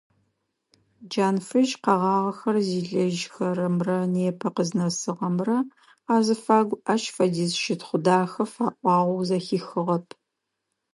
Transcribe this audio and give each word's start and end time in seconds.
Джанфыжь 1.09 1.75
къэгъагъэхэр 1.83 2.55
зилэжьхэрэмрэ 2.67 3.97
непэ 4.13 4.47
къызнэсыгъэмрэ 4.55 5.57
къазыфагу 6.05 6.81
ащ 6.93 7.03
фэдиз 7.15 7.51
щытхъу 7.63 7.99
дахэ 8.05 8.43
фаӏуагъэу 8.53 9.25
зэхихыгъэп. 9.27 10.05